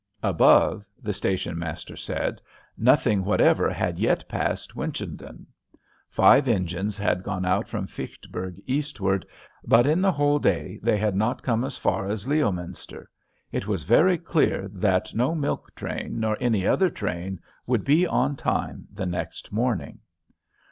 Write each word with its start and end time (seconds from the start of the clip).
Above, 0.23 0.87
the 0.99 1.13
station 1.13 1.59
master 1.59 1.95
said, 1.95 2.41
nothing 2.75 3.23
whatever 3.23 3.69
had 3.69 3.99
yet 3.99 4.27
passed 4.27 4.75
Winchendon. 4.75 5.45
Five 6.09 6.47
engines 6.47 6.97
had 6.97 7.21
gone 7.21 7.45
out 7.45 7.67
from 7.67 7.85
Fitchburg 7.85 8.59
eastward, 8.65 9.27
but 9.63 9.85
in 9.85 10.01
the 10.01 10.11
whole 10.13 10.39
day 10.39 10.79
they 10.81 10.97
had 10.97 11.15
not 11.15 11.43
come 11.43 11.63
as 11.63 11.77
far 11.77 12.07
as 12.07 12.27
Leominster. 12.27 13.11
It 13.51 13.67
was 13.67 13.83
very 13.83 14.17
clear 14.17 14.67
that 14.69 15.13
no 15.13 15.35
milk 15.35 15.75
train 15.75 16.19
nor 16.19 16.35
any 16.39 16.65
other 16.65 16.89
train 16.89 17.39
would 17.67 17.83
be 17.83 18.07
on 18.07 18.35
time 18.35 18.87
the 18.91 19.05
next 19.05 19.51
morning. 19.51 19.99